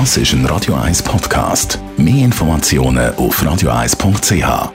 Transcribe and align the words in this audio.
Das 0.00 0.16
ist 0.16 0.32
ein 0.32 0.44
Radio 0.46 0.74
1 0.74 1.04
Podcast. 1.04 1.78
Mehr 1.96 2.24
Informationen 2.24 3.14
auf 3.14 3.40
radio1.ch. 3.40 4.72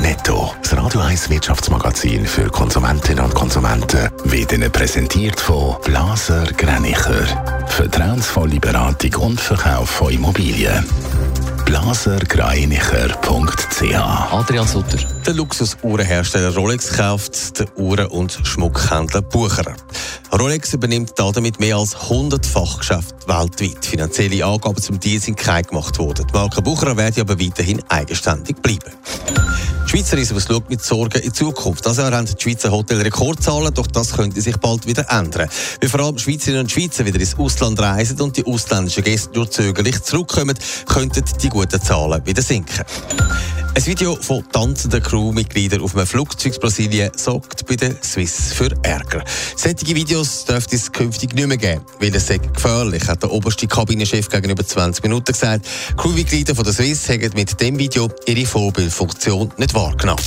Netto, 0.00 0.54
das 0.62 0.74
Radio 0.74 1.02
1 1.02 1.28
Wirtschaftsmagazin 1.28 2.24
für 2.24 2.48
Konsumentinnen 2.48 3.22
und 3.22 3.34
Konsumenten, 3.34 4.08
wird 4.24 4.52
Ihnen 4.52 4.72
präsentiert 4.72 5.38
von 5.38 5.76
Blaser 5.84 6.44
Greinicher. 6.56 7.26
Vertrauensvolle 7.66 8.58
Beratung 8.58 9.14
und 9.16 9.38
Verkauf 9.38 9.90
von 9.90 10.10
Immobilien 10.10 10.82
blasergreinicher.ch 11.72 14.32
Adrian 14.32 14.66
Sutter. 14.66 14.98
Der 15.26 15.34
Luxusuhrenhersteller 15.34 16.54
Rolex 16.54 16.96
kauft 16.96 17.58
den 17.58 17.66
Uhren- 17.76 18.06
und 18.08 18.38
Schmuckhändler 18.42 19.22
Bucherer. 19.22 19.74
Rolex 20.38 20.72
übernimmt 20.72 21.12
damit 21.16 21.60
mehr 21.60 21.76
als 21.76 21.94
100 21.94 22.46
Fachgeschäfte 22.46 23.14
weltweit. 23.26 23.84
Finanzielle 23.84 24.44
Angaben 24.44 24.80
zum 24.80 24.98
Deal 24.98 25.20
sind 25.20 25.36
kein 25.36 25.62
gemacht 25.64 25.98
worden. 25.98 26.26
Die 26.26 26.32
Marke 26.32 26.62
Bucherer 26.62 26.96
wird 26.96 27.18
aber 27.18 27.38
weiterhin 27.38 27.82
eigenständig 27.88 28.56
bleiben. 28.62 28.92
Schweizer 29.86 30.16
Reisebus 30.16 30.46
schaut 30.46 30.70
mit 30.70 30.82
Sorgen 30.82 31.18
in 31.18 31.24
die 31.24 31.32
Zukunft. 31.32 31.84
Das 31.84 31.98
Jahr 31.98 32.12
haben 32.12 32.24
die 32.24 32.42
Schweizer 32.42 32.70
Hotel 32.70 33.02
Rekordzahlen, 33.02 33.74
doch 33.74 33.86
das 33.86 34.14
könnte 34.14 34.40
sich 34.40 34.56
bald 34.56 34.86
wieder 34.86 35.04
ändern. 35.10 35.50
Weil 35.80 35.90
vor 35.90 36.00
allem 36.00 36.18
Schweizerinnen 36.18 36.62
und 36.62 36.72
Schweizer 36.72 37.04
wieder 37.04 37.20
ins 37.20 37.38
Ausland 37.38 37.78
reisen 37.78 38.18
und 38.22 38.34
die 38.34 38.46
ausländischen 38.46 39.04
Gäste 39.04 39.34
nur 39.34 39.50
zögerlich 39.50 40.02
zurückkommen, 40.02 40.56
könnten 40.86 41.24
die 41.42 41.48
guten 41.50 41.82
Zahlen 41.82 42.24
wieder 42.24 42.40
sinken. 42.40 42.86
Ein 43.74 43.86
Video 43.86 44.16
von 44.16 44.44
tanzenden 44.52 45.02
Crewmitgliedern 45.02 45.80
auf 45.80 45.96
einem 45.96 46.06
Flugzeug 46.06 46.54
in 46.54 46.60
Brasilien 46.60 47.10
sorgt 47.16 47.66
bei 47.66 47.74
der 47.74 47.94
Swiss 48.02 48.52
für 48.52 48.68
Ärger. 48.82 49.24
Solche 49.56 49.94
Videos 49.94 50.44
dürfte 50.44 50.76
es 50.76 50.92
künftig 50.92 51.34
nicht 51.34 51.46
mehr 51.46 51.56
geben, 51.56 51.80
weil 51.98 52.14
es 52.14 52.26
gefährlich, 52.26 53.08
hat 53.08 53.22
der 53.22 53.32
oberste 53.32 53.66
Kabinenchef 53.66 54.28
gegenüber 54.28 54.66
20 54.66 55.02
Minuten 55.04 55.32
gesagt. 55.32 55.66
Crewmitglieder 55.96 56.54
von 56.54 56.64
der 56.64 56.74
Swiss 56.74 57.08
haben 57.08 57.30
mit 57.34 57.58
dem 57.62 57.78
Video 57.78 58.10
ihre 58.26 58.44
Vorbildfunktion 58.44 59.52
nicht 59.56 59.72
wahrgenommen. 59.72 60.22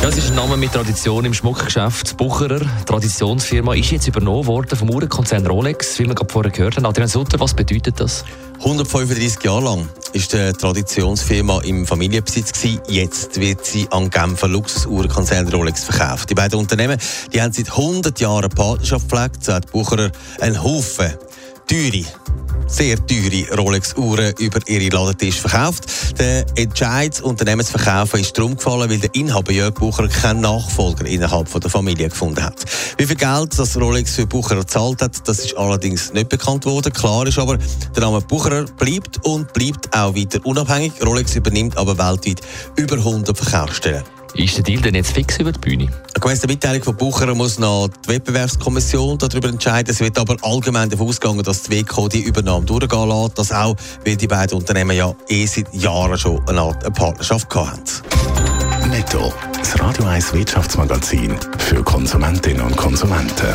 Ja, 0.00 0.08
es 0.08 0.16
ist 0.18 0.30
ein 0.30 0.36
Name 0.36 0.56
mit 0.56 0.72
Tradition 0.72 1.24
im 1.24 1.34
Schmuckgeschäft. 1.34 2.16
Bucherer, 2.16 2.60
Traditionsfirma, 2.86 3.74
ist 3.74 3.90
jetzt 3.90 4.06
übernommen 4.06 4.46
worden 4.46 4.76
vom 4.76 4.90
Uhrenkonzern 4.90 5.44
Rolex, 5.44 5.98
wie 5.98 6.06
wir 6.06 6.14
gerade 6.14 6.32
vorher 6.32 6.52
gehört 6.52 6.76
haben. 6.76 6.86
Adrian 6.86 7.08
Sutter, 7.08 7.40
was 7.40 7.52
bedeutet 7.52 7.98
das? 7.98 8.24
135 8.60 9.42
Jahre 9.42 9.64
lang 9.64 9.88
ist 10.12 10.32
die 10.32 10.52
Traditionsfirma 10.52 11.60
im 11.62 11.86
Familienbesitz 11.86 12.52
gewesen. 12.52 12.80
Jetzt 12.88 13.40
wird 13.40 13.64
sie 13.64 13.86
an 13.90 14.10
Genfer 14.10 14.48
Luxusuhrenkonzern 14.48 15.48
Rolex 15.48 15.84
verkauft. 15.84 16.30
Die 16.30 16.34
beiden 16.34 16.58
Unternehmen, 16.58 16.98
die 17.32 17.40
haben 17.40 17.52
seit 17.52 17.70
100 17.70 18.20
Jahren 18.20 18.50
Partnerschaft 18.50 19.08
gepflegt. 19.08 19.44
So 19.44 19.54
hat 19.54 19.70
Bucherer 19.72 20.10
einen 20.40 20.62
Haufen 20.62 21.12
teure 21.66 22.04
sehr 22.72 22.96
teure 23.06 23.56
Rolex-Uhren 23.56 24.34
über 24.38 24.58
ihre 24.66 24.94
Ladentisch 24.94 25.40
verkauft. 25.40 25.84
Der 26.18 26.46
Entscheid, 26.56 27.20
Unternehmen 27.20 27.64
zu 27.64 27.78
verkaufen, 27.78 28.20
ist 28.20 28.36
darum 28.36 28.56
gefallen, 28.56 28.90
weil 28.90 28.98
der 28.98 29.14
Inhaber 29.14 29.52
Jörg 29.52 29.74
Bucher 29.74 30.08
keinen 30.08 30.40
Nachfolger 30.40 31.04
innerhalb 31.06 31.48
der 31.52 31.70
Familie 31.70 32.08
gefunden 32.08 32.42
hat. 32.42 32.64
Wie 32.96 33.06
viel 33.06 33.16
Geld 33.16 33.58
das 33.58 33.76
Rolex 33.76 34.14
für 34.14 34.26
Bucher 34.26 34.56
gezahlt 34.56 35.02
hat, 35.02 35.28
das 35.28 35.40
ist 35.40 35.56
allerdings 35.56 36.12
nicht 36.12 36.30
bekannt 36.30 36.64
worden. 36.64 36.92
Klar 36.92 37.26
ist 37.26 37.38
aber, 37.38 37.58
der 37.94 38.02
Name 38.02 38.20
Bucherer 38.22 38.64
bleibt 38.64 39.24
und 39.24 39.52
bleibt 39.52 39.94
auch 39.94 40.14
weiter 40.14 40.40
unabhängig. 40.44 40.92
Rolex 41.04 41.36
übernimmt 41.36 41.76
aber 41.76 41.98
weltweit 41.98 42.40
über 42.76 42.96
100 42.96 43.36
Verkaufsstellen. 43.36 44.02
Ist 44.34 44.56
der 44.56 44.64
Deal 44.64 44.80
denn 44.80 44.94
jetzt 44.94 45.12
fix 45.12 45.38
über 45.38 45.52
die 45.52 45.58
Bühne? 45.58 45.88
Gemäss 46.20 46.40
der 46.40 46.48
Mitteilung 46.48 46.82
von 46.82 46.96
Bucher 46.96 47.34
muss 47.34 47.58
noch 47.58 47.88
die 48.06 48.14
Wettbewerbskommission 48.14 49.18
darüber 49.18 49.48
entscheiden. 49.48 49.90
Es 49.90 50.00
wird 50.00 50.18
aber 50.18 50.36
allgemein 50.42 50.88
davon 50.88 51.08
ausgegangen, 51.08 51.42
dass 51.42 51.64
die 51.64 51.80
WK 51.80 52.08
die 52.08 52.20
Übernahme 52.20 52.64
durchgehen 52.64 53.08
lässt. 53.08 53.38
Das 53.38 53.52
auch, 53.52 53.76
weil 54.04 54.16
die 54.16 54.26
beiden 54.26 54.58
Unternehmen 54.58 54.96
ja 54.96 55.14
eh 55.28 55.46
seit 55.46 55.72
Jahren 55.74 56.16
schon 56.16 56.40
eine 56.48 56.60
Art 56.60 56.94
Partnerschaft 56.94 57.54
hatten. 57.54 57.82
Netto, 58.88 59.32
das 59.58 59.78
Radio 59.80 60.04
1 60.06 60.32
Wirtschaftsmagazin 60.32 61.36
für 61.58 61.82
Konsumentinnen 61.82 62.62
und 62.62 62.76
Konsumenten. 62.76 63.54